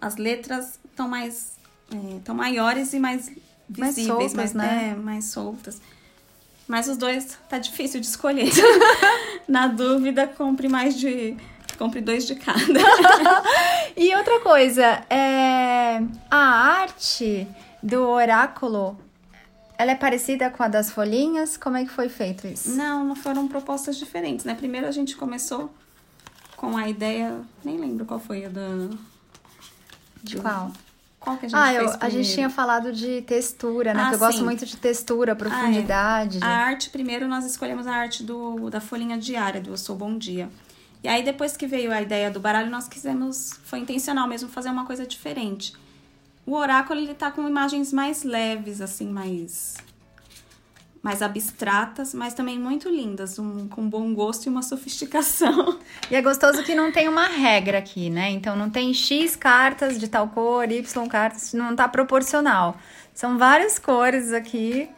as 0.00 0.16
letras 0.16 0.80
estão 0.84 1.06
mais. 1.06 1.56
estão 2.16 2.34
é, 2.34 2.38
maiores 2.38 2.92
e 2.92 2.98
mais 2.98 3.30
visíveis, 3.68 3.74
mais 3.78 4.06
soltas, 4.06 4.34
mais, 4.34 4.54
né? 4.54 4.88
É, 4.90 4.94
mais 4.96 5.24
soltas. 5.26 5.80
Mas 6.66 6.88
os 6.88 6.96
dois 6.96 7.38
tá 7.48 7.60
difícil 7.60 8.00
de 8.00 8.06
escolher. 8.06 8.50
Na 9.46 9.68
dúvida, 9.68 10.26
compre 10.26 10.68
mais 10.68 10.98
de. 10.98 11.36
Compre 11.78 12.00
dois 12.00 12.26
de 12.26 12.34
cada. 12.34 12.58
e 13.96 14.12
outra 14.16 14.40
coisa, 14.40 14.84
é... 15.08 16.02
a 16.28 16.36
arte 16.80 17.46
do 17.80 18.02
oráculo 18.02 18.98
ela 19.78 19.92
é 19.92 19.96
parecida 19.96 20.50
com 20.50 20.64
a 20.64 20.68
das 20.68 20.90
folhinhas? 20.90 21.56
Como 21.56 21.76
é 21.76 21.84
que 21.84 21.90
foi 21.90 22.08
feito 22.08 22.48
isso? 22.48 22.70
Não, 22.70 23.14
foram 23.14 23.46
propostas 23.46 23.96
diferentes, 23.96 24.44
né? 24.44 24.54
Primeiro 24.54 24.88
a 24.88 24.92
gente 24.92 25.14
começou 25.14 25.72
com 26.70 26.76
a 26.76 26.88
ideia, 26.88 27.40
nem 27.64 27.78
lembro 27.78 28.04
qual 28.04 28.20
foi 28.20 28.44
a 28.44 28.48
da. 28.48 28.88
De 30.22 30.36
qual? 30.38 30.72
Qual 31.20 31.36
que 31.38 31.46
a 31.46 31.48
gente 31.48 31.58
Ah, 31.58 31.66
fez 31.68 31.92
eu, 31.92 31.98
a 32.00 32.08
gente 32.08 32.32
tinha 32.34 32.50
falado 32.50 32.92
de 32.92 33.22
textura, 33.22 33.94
né? 33.94 34.02
Ah, 34.02 34.08
que 34.10 34.14
eu 34.14 34.18
gosto 34.18 34.38
sim. 34.38 34.44
muito 34.44 34.66
de 34.66 34.76
textura, 34.76 35.34
profundidade. 35.34 36.38
A 36.42 36.46
arte, 36.48 36.90
primeiro 36.90 37.26
nós 37.26 37.44
escolhemos 37.46 37.86
a 37.86 37.94
arte 37.94 38.22
do, 38.22 38.68
da 38.68 38.80
folhinha 38.80 39.16
diária, 39.16 39.60
do 39.60 39.70
Eu 39.70 39.78
Sou 39.78 39.96
Bom 39.96 40.18
Dia. 40.18 40.50
E 41.02 41.08
aí, 41.08 41.22
depois 41.22 41.56
que 41.56 41.66
veio 41.66 41.92
a 41.92 42.00
ideia 42.00 42.30
do 42.30 42.40
baralho, 42.40 42.70
nós 42.70 42.88
quisemos, 42.88 43.58
foi 43.64 43.78
intencional 43.78 44.26
mesmo, 44.26 44.48
fazer 44.48 44.70
uma 44.70 44.86
coisa 44.86 45.06
diferente. 45.06 45.74
O 46.46 46.54
oráculo, 46.54 47.00
ele 47.00 47.14
tá 47.14 47.30
com 47.30 47.46
imagens 47.48 47.92
mais 47.92 48.22
leves, 48.22 48.80
assim, 48.80 49.06
mais 49.08 49.74
mais 51.04 51.20
abstratas, 51.20 52.14
mas 52.14 52.32
também 52.32 52.58
muito 52.58 52.88
lindas, 52.88 53.38
um, 53.38 53.68
com 53.68 53.86
bom 53.86 54.14
gosto 54.14 54.46
e 54.46 54.48
uma 54.48 54.62
sofisticação. 54.62 55.78
E 56.10 56.16
é 56.16 56.22
gostoso 56.22 56.62
que 56.62 56.74
não 56.74 56.92
tem 56.92 57.08
uma 57.08 57.26
regra 57.26 57.78
aqui, 57.78 58.10
né? 58.10 58.30
Então 58.30 58.56
não 58.56 58.68
tem 58.68 58.92
X 58.92 59.36
cartas 59.36 59.98
de 59.98 60.08
tal 60.08 60.28
cor, 60.28 60.70
Y 60.70 61.08
cartas, 61.08 61.52
não 61.52 61.74
tá 61.74 61.88
proporcional. 61.88 62.76
São 63.14 63.38
várias 63.38 63.78
cores 63.78 64.32
aqui, 64.32 64.88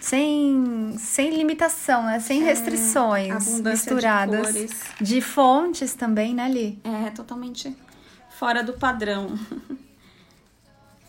sem, 0.00 0.94
sem 0.98 1.30
limitação, 1.30 2.04
né? 2.04 2.20
Sem 2.20 2.42
restrições 2.42 3.30
abundância 3.30 3.70
misturadas. 3.70 4.46
de 4.46 4.52
cores. 4.52 4.84
De 5.00 5.20
fontes 5.20 5.94
também, 5.94 6.34
né, 6.34 6.48
Li? 6.48 6.80
É 6.84 7.10
totalmente 7.10 7.76
fora 8.38 8.62
do 8.62 8.74
padrão. 8.74 9.36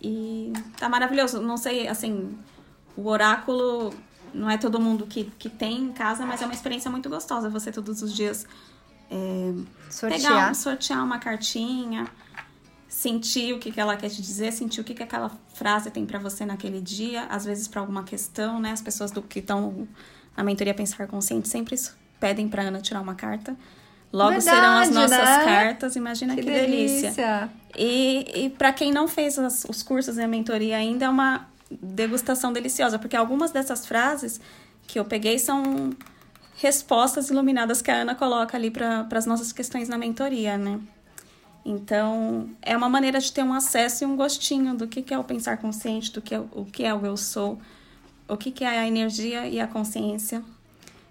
E 0.03 0.51
tá 0.79 0.89
maravilhoso. 0.89 1.39
Não 1.39 1.57
sei, 1.57 1.87
assim, 1.87 2.35
o 2.97 3.07
oráculo 3.07 3.93
não 4.33 4.49
é 4.49 4.57
todo 4.57 4.79
mundo 4.79 5.05
que, 5.05 5.25
que 5.39 5.49
tem 5.49 5.77
em 5.77 5.91
casa, 5.91 6.25
mas 6.25 6.41
é 6.41 6.45
uma 6.45 6.53
experiência 6.53 6.89
muito 6.91 7.09
gostosa. 7.09 7.49
Você 7.49 7.71
todos 7.71 8.01
os 8.01 8.13
dias 8.13 8.45
é, 9.09 9.53
Sortear. 9.89 10.21
pegar, 10.21 10.55
sortear 10.55 11.03
uma 11.03 11.19
cartinha, 11.19 12.07
sentir 12.87 13.53
o 13.53 13.59
que, 13.59 13.71
que 13.71 13.79
ela 13.79 13.95
quer 13.95 14.09
te 14.09 14.21
dizer, 14.21 14.51
sentir 14.51 14.81
o 14.81 14.83
que, 14.83 14.93
que 14.93 15.03
aquela 15.03 15.31
frase 15.53 15.89
tem 15.91 16.05
pra 16.05 16.19
você 16.19 16.45
naquele 16.45 16.81
dia, 16.81 17.23
às 17.29 17.45
vezes 17.45 17.67
pra 17.67 17.81
alguma 17.81 18.03
questão, 18.03 18.59
né? 18.59 18.71
As 18.71 18.81
pessoas 18.81 19.11
do 19.11 19.21
que 19.21 19.39
estão 19.39 19.87
na 20.35 20.43
mentoria 20.43 20.73
Pensar 20.73 21.07
Consciente 21.07 21.47
sempre 21.47 21.75
pedem 22.19 22.47
pra 22.49 22.63
Ana 22.63 22.81
tirar 22.81 23.01
uma 23.01 23.15
carta. 23.15 23.55
Logo 24.13 24.41
serão 24.41 24.77
as 24.79 24.89
Verdade, 24.89 25.09
nossas 25.11 25.37
né? 25.37 25.45
cartas, 25.45 25.95
imagina 25.95 26.35
que, 26.35 26.41
delícia. 26.41 27.11
delícia. 27.11 27.49
E, 27.77 28.45
e 28.45 28.49
para 28.49 28.73
quem 28.73 28.91
não 28.91 29.07
fez 29.07 29.39
as- 29.39 29.65
os 29.69 29.81
cursos 29.81 30.17
e 30.17 30.21
a 30.21 30.27
mentoria 30.27 30.75
ainda, 30.75 31.05
é 31.05 31.09
uma 31.09 31.47
degustação 31.81 32.51
deliciosa, 32.51 32.97
porque 32.97 33.15
algumas 33.15 33.51
dessas 33.51 33.85
frases 33.85 34.41
que 34.87 34.99
eu 34.99 35.05
peguei 35.05 35.37
são 35.37 35.91
respostas 36.55 37.29
iluminadas 37.29 37.81
que 37.81 37.89
a 37.89 37.95
Ana 37.95 38.15
coloca 38.15 38.57
ali 38.57 38.69
para 38.69 39.07
as 39.13 39.25
nossas 39.25 39.51
questões 39.51 39.87
na 39.87 39.97
mentoria, 39.97 40.57
né? 40.57 40.79
Então, 41.63 42.49
é 42.61 42.75
uma 42.75 42.89
maneira 42.89 43.19
de 43.19 43.31
ter 43.31 43.43
um 43.43 43.53
acesso 43.53 44.03
e 44.03 44.07
um 44.07 44.15
gostinho 44.15 44.75
do 44.75 44.87
que, 44.87 45.01
que 45.01 45.13
é 45.13 45.17
o 45.17 45.23
pensar 45.23 45.57
consciente, 45.57 46.11
do 46.11 46.21
que 46.21 46.33
é, 46.33 46.39
o 46.39 46.47
o 46.53 46.65
que 46.65 46.83
é 46.83 46.93
o 46.93 47.05
eu 47.05 47.15
sou, 47.15 47.59
o 48.27 48.35
que, 48.35 48.49
que 48.51 48.63
é 48.63 48.79
a 48.79 48.87
energia 48.87 49.47
e 49.47 49.59
a 49.59 49.67
consciência 49.67 50.43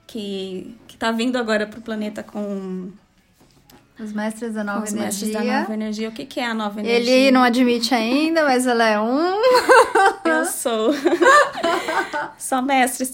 que, 0.07 0.77
que 0.89 0.97
tá 0.97 1.13
vindo 1.13 1.37
agora 1.37 1.67
pro 1.69 1.81
planeta 1.81 2.23
com, 2.23 2.91
Os 3.99 4.13
mestres 4.13 4.55
da 4.55 4.65
nova 4.65 4.85
os 4.85 4.93
mestres 4.93 5.31
energia. 5.31 5.53
da 5.53 5.61
nova 5.61 5.75
energia. 5.75 6.09
O 6.09 6.13
que, 6.13 6.25
que 6.25 6.41
é 6.41 6.47
a 6.47 6.55
nova 6.55 6.81
energia? 6.81 7.15
Ele 7.15 7.31
não 7.31 7.45
admite 7.45 7.95
ainda, 7.95 8.43
mas 8.45 8.67
ela 8.67 8.89
é 8.89 9.01
um. 9.01 9.41
Sou. 10.51 10.93
Só 12.39 12.61
mestres 12.61 13.13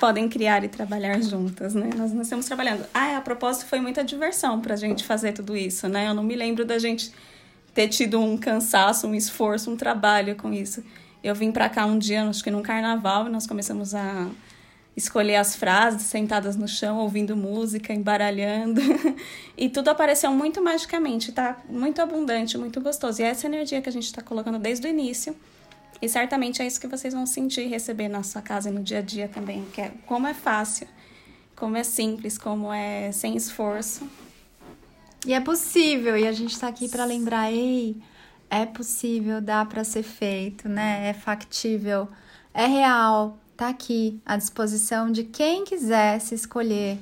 podem 0.00 0.28
criar 0.28 0.64
e 0.64 0.68
trabalhar 0.68 1.20
juntas, 1.20 1.74
né? 1.74 1.90
Nós, 1.96 2.12
estamos 2.12 2.46
trabalhando. 2.46 2.86
Ah, 2.94 3.16
a 3.16 3.20
propósito, 3.20 3.66
foi 3.66 3.80
muita 3.80 4.02
diversão 4.02 4.60
pra 4.60 4.76
gente 4.76 5.04
fazer 5.04 5.32
tudo 5.32 5.56
isso, 5.56 5.88
né? 5.88 6.08
Eu 6.08 6.14
não 6.14 6.22
me 6.22 6.34
lembro 6.34 6.64
da 6.64 6.78
gente 6.78 7.12
ter 7.74 7.88
tido 7.88 8.20
um 8.20 8.38
cansaço, 8.38 9.06
um 9.06 9.14
esforço, 9.14 9.70
um 9.70 9.76
trabalho 9.76 10.34
com 10.36 10.52
isso. 10.52 10.82
Eu 11.22 11.34
vim 11.34 11.52
pra 11.52 11.68
cá 11.68 11.84
um 11.84 11.98
dia, 11.98 12.24
acho 12.24 12.42
que 12.42 12.50
num 12.50 12.62
carnaval, 12.62 13.26
e 13.26 13.30
nós 13.30 13.46
começamos 13.46 13.94
a 13.94 14.28
escolher 14.96 15.36
as 15.36 15.54
frases 15.54 16.02
sentadas 16.02 16.56
no 16.56 16.66
chão, 16.66 16.98
ouvindo 16.98 17.36
música, 17.36 17.92
embaralhando. 17.92 18.80
e 19.58 19.68
tudo 19.68 19.88
apareceu 19.88 20.30
muito 20.32 20.62
magicamente, 20.62 21.32
tá 21.32 21.58
muito 21.68 22.00
abundante, 22.00 22.56
muito 22.56 22.80
gostoso. 22.80 23.20
E 23.20 23.24
é 23.24 23.28
essa 23.28 23.46
energia 23.46 23.82
que 23.82 23.88
a 23.88 23.92
gente 23.92 24.10
tá 24.10 24.22
colocando 24.22 24.58
desde 24.58 24.86
o 24.86 24.90
início. 24.90 25.36
E 26.00 26.08
certamente 26.08 26.60
é 26.60 26.66
isso 26.66 26.80
que 26.80 26.86
vocês 26.86 27.14
vão 27.14 27.26
sentir 27.26 27.66
receber 27.68 28.08
na 28.08 28.22
sua 28.22 28.42
casa 28.42 28.70
no 28.70 28.82
dia 28.82 28.98
a 28.98 29.02
dia 29.02 29.28
também. 29.28 29.64
Que 29.72 29.80
é 29.80 29.92
como 30.06 30.26
é 30.26 30.34
fácil, 30.34 30.86
como 31.54 31.76
é 31.76 31.82
simples, 31.82 32.36
como 32.36 32.72
é 32.72 33.10
sem 33.12 33.36
esforço. 33.36 34.08
E 35.26 35.32
é 35.32 35.40
possível, 35.40 36.16
e 36.16 36.26
a 36.26 36.32
gente 36.32 36.58
tá 36.58 36.68
aqui 36.68 36.88
para 36.88 37.04
lembrar, 37.04 37.50
ei, 37.50 37.96
é 38.48 38.64
possível, 38.64 39.40
dá 39.40 39.64
para 39.64 39.82
ser 39.82 40.04
feito, 40.04 40.68
né? 40.68 41.08
É 41.08 41.12
factível, 41.12 42.08
é 42.54 42.66
real, 42.66 43.36
tá 43.56 43.68
aqui 43.68 44.20
à 44.24 44.36
disposição 44.36 45.10
de 45.10 45.24
quem 45.24 45.64
quiser 45.64 46.20
se 46.20 46.34
escolher. 46.34 46.98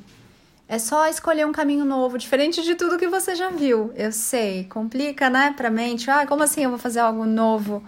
É 0.66 0.78
só 0.78 1.06
escolher 1.06 1.46
um 1.46 1.52
caminho 1.52 1.84
novo, 1.84 2.16
diferente 2.16 2.62
de 2.62 2.74
tudo 2.74 2.96
que 2.96 3.06
você 3.08 3.34
já 3.34 3.50
viu. 3.50 3.92
Eu 3.94 4.10
sei, 4.10 4.64
complica, 4.64 5.28
né, 5.28 5.52
pra 5.54 5.68
mente. 5.68 6.10
Ah, 6.10 6.26
como 6.26 6.42
assim 6.42 6.62
eu 6.62 6.70
vou 6.70 6.78
fazer 6.78 7.00
algo 7.00 7.26
novo? 7.26 7.84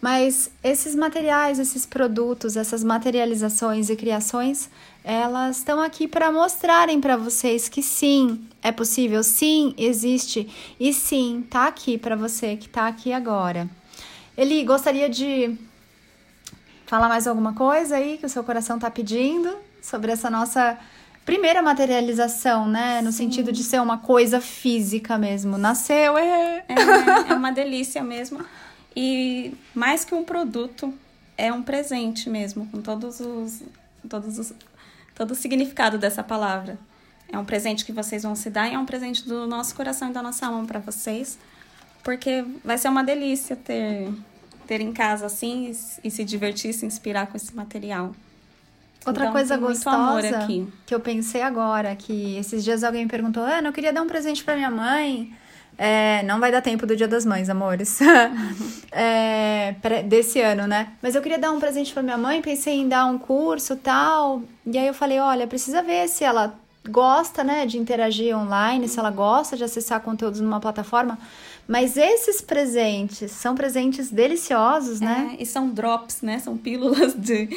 Mas 0.00 0.50
esses 0.64 0.94
materiais, 0.94 1.58
esses 1.58 1.84
produtos, 1.84 2.56
essas 2.56 2.82
materializações 2.82 3.90
e 3.90 3.96
criações, 3.96 4.70
elas 5.04 5.58
estão 5.58 5.80
aqui 5.80 6.08
para 6.08 6.32
mostrarem 6.32 7.00
para 7.00 7.16
vocês 7.16 7.68
que 7.68 7.82
sim, 7.82 8.48
é 8.62 8.72
possível, 8.72 9.22
sim, 9.22 9.74
existe 9.76 10.48
e 10.78 10.92
sim, 10.92 11.44
tá 11.50 11.66
aqui 11.66 11.98
para 11.98 12.16
você 12.16 12.56
que 12.56 12.68
tá 12.68 12.88
aqui 12.88 13.12
agora. 13.12 13.68
Eli, 14.36 14.64
gostaria 14.64 15.08
de 15.08 15.54
falar 16.86 17.08
mais 17.08 17.26
alguma 17.26 17.52
coisa 17.52 17.96
aí 17.96 18.16
que 18.16 18.24
o 18.24 18.28
seu 18.28 18.42
coração 18.42 18.78
tá 18.78 18.90
pedindo 18.90 19.54
sobre 19.82 20.12
essa 20.12 20.30
nossa 20.30 20.78
primeira 21.26 21.62
materialização, 21.62 22.66
né? 22.66 23.02
No 23.02 23.12
sentido 23.12 23.52
de 23.52 23.62
ser 23.62 23.80
uma 23.80 23.98
coisa 23.98 24.40
física 24.40 25.18
mesmo. 25.18 25.58
Nasceu, 25.58 26.16
é. 26.16 26.64
É, 26.68 27.32
é 27.32 27.34
uma 27.34 27.52
delícia 27.52 28.02
mesmo. 28.02 28.40
E 28.94 29.54
mais 29.74 30.04
que 30.04 30.14
um 30.14 30.24
produto, 30.24 30.92
é 31.36 31.52
um 31.52 31.62
presente 31.62 32.28
mesmo, 32.28 32.66
com 32.66 32.82
todos 32.82 33.20
os, 33.20 33.62
todos 34.08 34.38
os, 34.38 34.52
todo 35.14 35.30
o 35.30 35.34
significado 35.34 35.96
dessa 35.96 36.22
palavra. 36.22 36.78
É 37.32 37.38
um 37.38 37.44
presente 37.44 37.84
que 37.84 37.92
vocês 37.92 38.24
vão 38.24 38.34
se 38.34 38.50
dar 38.50 38.68
e 38.68 38.74
é 38.74 38.78
um 38.78 38.84
presente 38.84 39.26
do 39.26 39.46
nosso 39.46 39.74
coração 39.74 40.10
e 40.10 40.12
da 40.12 40.22
nossa 40.22 40.46
alma 40.46 40.66
para 40.66 40.80
vocês, 40.80 41.38
porque 42.02 42.44
vai 42.64 42.76
ser 42.76 42.88
uma 42.88 43.04
delícia 43.04 43.54
ter, 43.54 44.12
ter 44.66 44.80
em 44.80 44.92
casa 44.92 45.26
assim 45.26 45.70
e, 45.70 46.08
e 46.08 46.10
se 46.10 46.24
divertir, 46.24 46.74
se 46.74 46.84
inspirar 46.84 47.28
com 47.28 47.36
esse 47.36 47.54
material. 47.54 48.14
Outra 49.06 49.24
Então, 49.24 49.32
coisa 49.32 49.56
gostosa 49.56 50.46
que 50.84 50.94
eu 50.94 51.00
pensei 51.00 51.40
agora, 51.40 51.96
que 51.96 52.36
esses 52.36 52.62
dias 52.62 52.84
alguém 52.84 53.04
me 53.04 53.10
perguntou, 53.10 53.42
Ana, 53.42 53.68
eu 53.68 53.72
queria 53.72 53.92
dar 53.92 54.02
um 54.02 54.06
presente 54.06 54.44
pra 54.44 54.56
minha 54.56 54.70
mãe. 54.70 55.34
É, 55.82 56.22
não 56.24 56.38
vai 56.38 56.52
dar 56.52 56.60
tempo 56.60 56.86
do 56.86 56.94
Dia 56.94 57.08
das 57.08 57.24
Mães, 57.24 57.48
amores. 57.48 57.98
É, 58.92 59.76
desse 60.06 60.40
ano, 60.40 60.66
né? 60.66 60.94
Mas 61.00 61.14
eu 61.14 61.22
queria 61.22 61.38
dar 61.38 61.52
um 61.52 61.60
presente 61.60 61.92
pra 61.92 62.02
minha 62.02 62.18
mãe, 62.18 62.42
pensei 62.42 62.80
em 62.80 62.88
dar 62.88 63.06
um 63.06 63.16
curso 63.16 63.76
tal. 63.76 64.42
E 64.66 64.76
aí 64.76 64.88
eu 64.88 64.92
falei, 64.92 65.20
olha, 65.20 65.46
precisa 65.46 65.80
ver 65.80 66.08
se 66.08 66.24
ela 66.24 66.58
gosta, 66.88 67.44
né, 67.44 67.66
de 67.66 67.78
interagir 67.78 68.36
online, 68.36 68.88
se 68.88 68.98
ela 68.98 69.12
gosta 69.12 69.56
de 69.56 69.62
acessar 69.62 70.00
conteúdos 70.00 70.40
numa 70.40 70.58
plataforma. 70.58 71.16
Mas 71.68 71.96
esses 71.96 72.40
presentes 72.40 73.30
são 73.30 73.54
presentes 73.54 74.10
deliciosos, 74.10 75.00
né? 75.00 75.36
É, 75.38 75.42
e 75.42 75.46
são 75.46 75.70
drops, 75.70 76.20
né? 76.20 76.40
São 76.40 76.56
pílulas 76.56 77.14
de, 77.14 77.48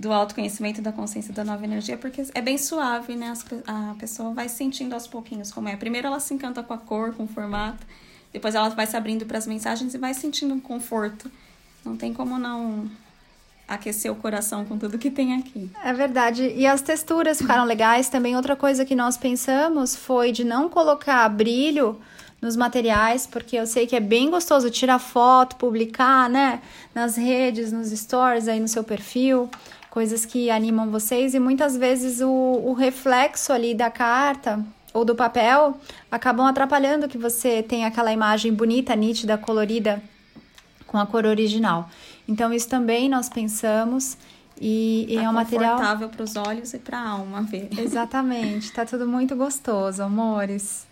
do 0.00 0.10
autoconhecimento 0.10 0.80
da 0.80 0.90
consciência 0.90 1.30
da 1.34 1.44
nova 1.44 1.62
energia, 1.62 1.94
porque 1.98 2.24
é 2.34 2.40
bem 2.40 2.56
suave, 2.56 3.14
né? 3.14 3.28
As 3.28 3.44
a 3.66 3.94
pessoa 3.98 4.32
vai 4.32 4.48
sentindo 4.48 4.94
aos 4.94 5.06
pouquinhos 5.06 5.52
como 5.52 5.68
é. 5.68 5.76
Primeiro 5.76 6.06
ela 6.06 6.18
se 6.18 6.32
encanta 6.32 6.62
com 6.62 6.72
a 6.72 6.78
cor, 6.78 7.12
com 7.12 7.24
o 7.24 7.28
formato, 7.28 7.86
depois 8.32 8.54
ela 8.54 8.70
vai 8.70 8.86
se 8.86 8.96
abrindo 8.96 9.26
para 9.26 9.36
as 9.36 9.46
mensagens 9.46 9.92
e 9.94 9.98
vai 9.98 10.14
sentindo 10.14 10.54
um 10.54 10.60
conforto. 10.60 11.30
Não 11.84 11.98
tem 11.98 12.14
como 12.14 12.38
não 12.38 12.90
aquecer 13.68 14.10
o 14.10 14.16
coração 14.16 14.64
com 14.64 14.78
tudo 14.78 14.98
que 14.98 15.10
tem 15.10 15.34
aqui. 15.34 15.70
É 15.84 15.92
verdade. 15.92 16.50
E 16.56 16.66
as 16.66 16.80
texturas 16.80 17.36
ficaram 17.38 17.64
legais. 17.64 18.08
Também 18.08 18.34
outra 18.34 18.56
coisa 18.56 18.86
que 18.86 18.96
nós 18.96 19.18
pensamos 19.18 19.94
foi 19.94 20.32
de 20.32 20.44
não 20.44 20.70
colocar 20.70 21.28
brilho 21.28 22.00
nos 22.40 22.56
materiais, 22.56 23.26
porque 23.26 23.56
eu 23.56 23.66
sei 23.66 23.86
que 23.86 23.94
é 23.94 24.00
bem 24.00 24.30
gostoso 24.30 24.70
tirar 24.70 24.98
foto, 24.98 25.56
publicar, 25.56 26.28
né, 26.30 26.60
nas 26.94 27.16
redes, 27.16 27.70
nos 27.72 27.88
stories 27.90 28.48
aí 28.48 28.58
no 28.58 28.68
seu 28.68 28.82
perfil, 28.82 29.50
coisas 29.90 30.24
que 30.24 30.50
animam 30.50 30.90
vocês 30.90 31.34
e 31.34 31.38
muitas 31.38 31.76
vezes 31.76 32.20
o, 32.20 32.28
o 32.30 32.72
reflexo 32.72 33.52
ali 33.52 33.74
da 33.74 33.90
carta 33.90 34.64
ou 34.94 35.04
do 35.04 35.14
papel 35.14 35.76
acabam 36.10 36.46
atrapalhando 36.46 37.08
que 37.08 37.18
você 37.18 37.62
tenha 37.62 37.88
aquela 37.88 38.12
imagem 38.12 38.52
bonita, 38.54 38.96
nítida, 38.96 39.36
colorida 39.36 40.02
com 40.86 40.98
a 40.98 41.06
cor 41.06 41.24
original. 41.26 41.88
Então, 42.26 42.52
isso 42.52 42.68
também 42.68 43.08
nós 43.08 43.28
pensamos 43.28 44.16
E, 44.60 45.06
e 45.08 45.16
Tá 45.16 45.22
é 45.22 45.28
um 45.28 45.32
material. 45.32 45.72
confortável 45.76 46.08
para 46.10 46.22
os 46.22 46.36
olhos 46.36 46.74
e 46.74 46.78
para 46.78 46.98
a 46.98 47.08
alma 47.08 47.42
ver. 47.42 47.68
Exatamente, 47.78 48.70
tá 48.72 48.84
tudo 48.84 49.06
muito 49.08 49.34
gostoso, 49.34 50.02
amores. 50.02 50.86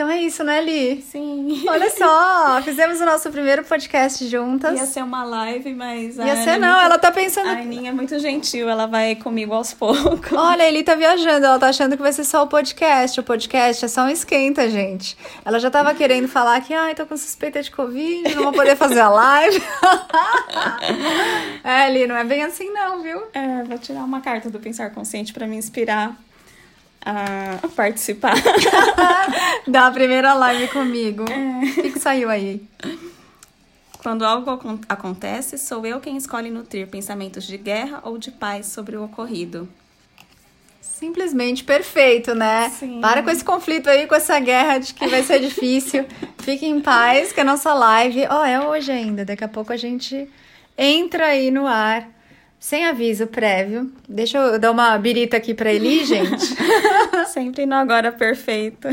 Então 0.00 0.08
é 0.08 0.22
isso, 0.22 0.42
né, 0.42 0.62
Li? 0.62 1.02
Sim. 1.02 1.62
Olha 1.68 1.90
só, 1.92 2.62
fizemos 2.62 3.02
o 3.02 3.04
nosso 3.04 3.30
primeiro 3.30 3.62
podcast 3.62 4.26
juntas. 4.28 4.80
Ia 4.80 4.86
ser 4.86 5.04
uma 5.04 5.24
live, 5.24 5.74
mas. 5.74 6.16
Ia 6.16 6.36
ser 6.36 6.50
é 6.52 6.58
não, 6.58 6.68
muito- 6.68 6.84
ela 6.86 6.98
tá 6.98 7.12
pensando. 7.12 7.50
A 7.50 7.58
Aninha 7.58 7.90
é 7.90 7.92
muito 7.92 8.18
gentil, 8.18 8.66
ela 8.66 8.86
vai 8.86 9.14
comigo 9.14 9.52
aos 9.52 9.74
poucos. 9.74 10.32
Olha, 10.32 10.64
a 10.64 10.68
Eli 10.68 10.82
tá 10.82 10.94
viajando, 10.94 11.44
ela 11.44 11.58
tá 11.58 11.68
achando 11.68 11.98
que 11.98 12.02
vai 12.02 12.14
ser 12.14 12.24
só 12.24 12.42
o 12.44 12.46
podcast. 12.46 13.20
O 13.20 13.22
podcast 13.22 13.84
é 13.84 13.88
só 13.88 14.04
um 14.04 14.08
esquenta, 14.08 14.70
gente. 14.70 15.18
Ela 15.44 15.58
já 15.58 15.70
tava 15.70 15.94
querendo 15.94 16.28
falar 16.28 16.58
que, 16.62 16.72
ai, 16.72 16.94
tô 16.94 17.04
com 17.04 17.14
suspeita 17.14 17.62
de 17.62 17.70
Covid, 17.70 18.34
não 18.36 18.44
vou 18.44 18.52
poder 18.54 18.76
fazer 18.76 19.00
a 19.00 19.10
live. 19.10 19.62
é, 21.62 21.90
Eli, 21.90 22.06
não 22.06 22.16
é 22.16 22.24
bem 22.24 22.42
assim 22.42 22.70
não, 22.70 23.02
viu? 23.02 23.24
É, 23.34 23.64
vou 23.64 23.76
tirar 23.76 24.02
uma 24.02 24.22
carta 24.22 24.48
do 24.48 24.58
Pensar 24.58 24.88
Consciente 24.94 25.34
para 25.34 25.46
me 25.46 25.56
inspirar 25.56 26.16
a 27.04 27.66
participar. 27.74 28.34
Da 29.66 29.90
primeira 29.90 30.34
live 30.34 30.68
comigo. 30.68 31.24
É. 31.30 31.64
O 31.64 31.74
que, 31.74 31.92
que 31.92 31.98
saiu 31.98 32.28
aí? 32.30 32.62
Quando 34.02 34.24
algo 34.24 34.50
acon- 34.50 34.80
acontece, 34.88 35.58
sou 35.58 35.86
eu 35.86 36.00
quem 36.00 36.16
escolhe 36.16 36.50
nutrir 36.50 36.88
pensamentos 36.88 37.44
de 37.46 37.56
guerra 37.58 38.00
ou 38.02 38.16
de 38.18 38.30
paz 38.30 38.66
sobre 38.66 38.96
o 38.96 39.04
ocorrido. 39.04 39.68
Simplesmente 40.80 41.62
perfeito, 41.62 42.34
né? 42.34 42.70
Sim. 42.70 43.00
Para 43.00 43.22
com 43.22 43.30
esse 43.30 43.44
conflito 43.44 43.88
aí, 43.88 44.06
com 44.06 44.14
essa 44.14 44.38
guerra 44.40 44.78
de 44.78 44.92
que 44.94 45.06
vai 45.06 45.22
ser 45.22 45.38
difícil. 45.44 46.06
Fique 46.38 46.66
em 46.66 46.80
paz, 46.80 47.32
que 47.32 47.40
a 47.40 47.44
nossa 47.44 47.72
live, 47.74 48.26
ó, 48.28 48.44
é 48.44 48.60
hoje 48.60 48.90
ainda. 48.90 49.24
Daqui 49.24 49.44
a 49.44 49.48
pouco 49.48 49.72
a 49.72 49.76
gente 49.76 50.28
entra 50.76 51.26
aí 51.26 51.50
no 51.50 51.66
ar, 51.66 52.08
sem 52.60 52.84
aviso 52.84 53.26
prévio. 53.26 53.90
Deixa 54.06 54.36
eu 54.36 54.58
dar 54.58 54.70
uma 54.70 54.96
birita 54.98 55.38
aqui 55.38 55.54
pra 55.54 55.72
Eli, 55.72 56.04
gente. 56.06 56.44
Sempre 57.28 57.64
no 57.64 57.74
agora 57.74 58.12
perfeito. 58.12 58.86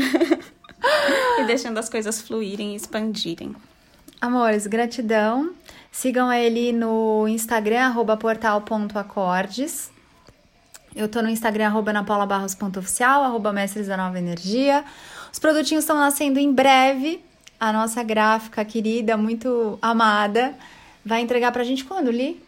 e 1.38 1.44
deixando 1.44 1.76
as 1.76 1.88
coisas 1.88 2.22
fluírem 2.22 2.72
e 2.72 2.76
expandirem. 2.76 3.54
Amores, 4.20 4.66
gratidão. 4.66 5.52
Sigam 5.92 6.28
a 6.28 6.38
Eli 6.40 6.72
no 6.72 7.28
Instagram, 7.28 7.80
arroba 7.86 8.16
portal.acordes. 8.16 9.90
Eu 10.96 11.06
tô 11.06 11.20
no 11.22 11.28
Instagram, 11.28 11.66
arroba 11.66 11.92
napaulabarros.oficial, 11.92 13.22
arroba 13.22 13.52
mestres 13.52 13.86
da 13.86 13.96
nova 13.96 14.18
energia. 14.18 14.82
Os 15.32 15.38
produtinhos 15.38 15.84
estão 15.84 15.98
nascendo 15.98 16.38
em 16.38 16.52
breve. 16.52 17.22
A 17.60 17.72
nossa 17.72 18.02
gráfica 18.02 18.64
querida, 18.64 19.16
muito 19.16 19.78
amada, 19.82 20.54
vai 21.04 21.20
entregar 21.20 21.50
pra 21.52 21.64
gente 21.64 21.84
quando, 21.84 22.10
Li? 22.10 22.40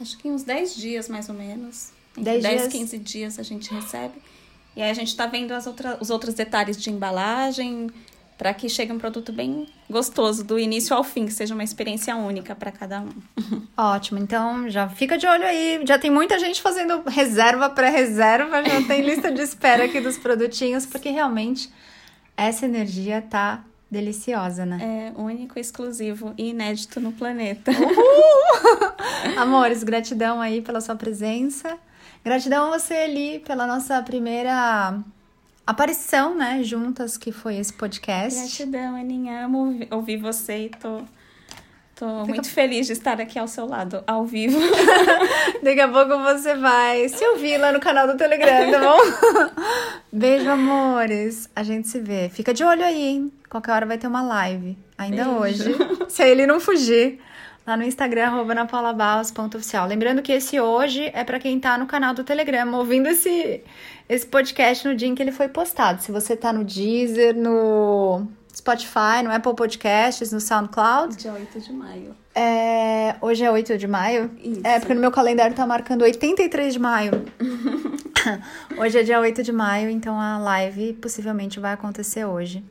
Acho 0.00 0.18
que 0.18 0.28
em 0.28 0.32
uns 0.32 0.42
10 0.42 0.76
dias, 0.76 1.08
mais 1.08 1.28
ou 1.28 1.34
menos. 1.34 1.90
Entre 2.12 2.24
10 2.24 2.42
10, 2.42 2.60
dias. 2.60 2.72
15 2.72 2.98
dias 2.98 3.38
a 3.38 3.42
gente 3.42 3.72
recebe. 3.72 4.14
E 4.76 4.82
aí 4.82 4.90
a 4.90 4.94
gente 4.94 5.14
tá 5.16 5.26
vendo 5.26 5.52
as 5.52 5.66
outra, 5.66 5.98
os 6.00 6.10
outros 6.10 6.34
detalhes 6.34 6.76
de 6.80 6.90
embalagem 6.90 7.90
para 8.36 8.52
que 8.52 8.68
chegue 8.68 8.92
um 8.92 8.98
produto 8.98 9.32
bem 9.32 9.66
gostoso, 9.88 10.42
do 10.42 10.58
início 10.58 10.94
ao 10.96 11.04
fim, 11.04 11.26
que 11.26 11.32
seja 11.32 11.54
uma 11.54 11.62
experiência 11.62 12.16
única 12.16 12.54
para 12.54 12.72
cada 12.72 13.00
um. 13.00 13.12
Ótimo, 13.76 14.18
então 14.18 14.68
já 14.68 14.88
fica 14.88 15.16
de 15.16 15.26
olho 15.26 15.44
aí. 15.44 15.80
Já 15.86 15.98
tem 15.98 16.10
muita 16.10 16.38
gente 16.38 16.60
fazendo 16.60 17.02
reserva 17.06 17.70
pré-reserva, 17.70 18.64
já 18.64 18.82
tem 18.82 19.02
lista 19.02 19.30
de 19.30 19.40
espera 19.40 19.84
aqui 19.84 20.00
dos 20.00 20.18
produtinhos, 20.18 20.84
porque 20.84 21.10
realmente 21.10 21.70
essa 22.36 22.64
energia 22.66 23.22
tá 23.22 23.64
deliciosa, 23.94 24.66
né? 24.66 25.12
É 25.16 25.20
único, 25.20 25.58
exclusivo 25.58 26.34
e 26.36 26.50
inédito 26.50 27.00
no 27.00 27.12
planeta. 27.12 27.70
Amores, 29.36 29.82
gratidão 29.82 30.40
aí 30.40 30.60
pela 30.60 30.80
sua 30.80 30.96
presença. 30.96 31.78
Gratidão 32.24 32.72
a 32.72 32.78
você 32.78 32.94
ali 32.94 33.38
pela 33.40 33.66
nossa 33.66 34.02
primeira 34.02 34.98
aparição, 35.66 36.34
né, 36.34 36.62
juntas, 36.62 37.16
que 37.16 37.32
foi 37.32 37.56
esse 37.56 37.72
podcast. 37.72 38.38
Gratidão, 38.38 38.96
Aninha. 38.96 39.44
Amo 39.46 39.58
ouvi- 39.66 39.88
ouvir 39.90 40.16
você 40.18 40.66
e 40.66 40.68
tô, 40.70 41.02
tô 42.04 42.26
muito 42.26 42.48
feliz 42.48 42.86
de 42.86 42.92
estar 42.92 43.20
aqui 43.20 43.38
ao 43.38 43.48
seu 43.48 43.66
lado, 43.66 44.04
ao 44.06 44.24
vivo. 44.24 44.58
Daqui 45.62 45.80
a 45.80 45.88
pouco 45.88 46.18
você 46.18 46.54
vai 46.54 47.08
se 47.08 47.24
ouvir 47.28 47.56
lá 47.58 47.72
no 47.72 47.80
canal 47.80 48.06
do 48.06 48.16
Telegram, 48.16 48.70
tá 48.70 48.80
bom? 48.80 49.52
Beijo, 50.12 50.50
amores. 50.50 51.48
A 51.56 51.62
gente 51.62 51.88
se 51.88 51.98
vê. 52.00 52.28
Fica 52.28 52.52
de 52.52 52.62
olho 52.62 52.84
aí, 52.84 53.02
hein? 53.02 53.32
Qualquer 53.48 53.72
hora 53.72 53.86
vai 53.86 53.98
ter 53.98 54.06
uma 54.06 54.22
live. 54.22 54.76
Ainda 54.98 55.24
Beijo. 55.24 55.38
hoje. 55.40 55.76
Se 56.08 56.22
ele 56.22 56.46
não 56.46 56.60
fugir. 56.60 57.20
Lá 57.66 57.78
no 57.78 57.82
Instagram, 57.82 58.26
arroba 58.26 58.54
napaulabarros.oficial. 58.54 59.88
Lembrando 59.88 60.20
que 60.20 60.32
esse 60.32 60.60
hoje 60.60 61.10
é 61.14 61.24
pra 61.24 61.38
quem 61.38 61.58
tá 61.58 61.78
no 61.78 61.86
canal 61.86 62.12
do 62.12 62.22
Telegram, 62.22 62.70
ouvindo 62.74 63.08
esse, 63.08 63.62
esse 64.06 64.26
podcast 64.26 64.86
no 64.86 64.94
dia 64.94 65.08
em 65.08 65.14
que 65.14 65.22
ele 65.22 65.32
foi 65.32 65.48
postado. 65.48 66.02
Se 66.02 66.12
você 66.12 66.36
tá 66.36 66.52
no 66.52 66.62
Deezer, 66.62 67.34
no 67.34 68.28
Spotify, 68.54 69.22
no 69.24 69.32
Apple 69.32 69.54
Podcasts, 69.54 70.30
no 70.32 70.40
SoundCloud, 70.40 71.16
Dia 71.16 71.32
8 71.32 71.60
de 71.60 71.72
maio. 71.72 72.14
é, 72.34 73.16
hoje 73.20 73.44
é 73.44 73.50
8 73.50 73.76
de 73.76 73.86
maio? 73.88 74.30
Isso. 74.42 74.60
É, 74.64 74.78
porque 74.78 74.94
no 74.94 75.00
meu 75.00 75.10
calendário 75.10 75.54
tá 75.56 75.66
marcando 75.66 76.02
83 76.02 76.72
de 76.74 76.78
maio. 76.78 77.24
hoje 78.78 78.98
é 78.98 79.02
dia 79.02 79.20
8 79.20 79.42
de 79.42 79.52
maio, 79.52 79.90
então 79.90 80.18
a 80.20 80.38
live 80.38 80.92
possivelmente 80.94 81.58
vai 81.60 81.72
acontecer 81.72 82.24
hoje. 82.24 82.64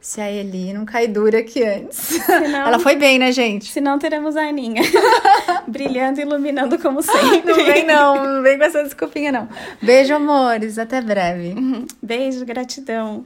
Se 0.00 0.20
a 0.20 0.30
Eli 0.30 0.74
não 0.74 0.84
cai 0.84 1.08
dura 1.08 1.38
aqui 1.38 1.64
antes. 1.64 2.20
Ela 2.28 2.78
foi 2.78 2.94
bem, 2.94 3.18
né, 3.18 3.32
gente? 3.32 3.72
Se 3.72 3.80
não, 3.80 3.98
teremos 3.98 4.36
a 4.36 4.42
Aninha. 4.42 4.82
Brilhando 5.66 6.20
e 6.20 6.24
iluminando 6.24 6.78
como 6.78 7.00
sempre. 7.02 7.40
Não 7.50 7.64
vem 7.64 7.86
não, 7.86 8.34
não 8.34 8.42
vem 8.42 8.58
com 8.58 8.64
essa 8.64 8.84
desculpinha 8.84 9.32
não. 9.32 9.48
Beijo, 9.80 10.14
amores. 10.14 10.78
Até 10.78 11.00
breve. 11.00 11.54
Beijo, 12.02 12.44
gratidão. 12.44 13.24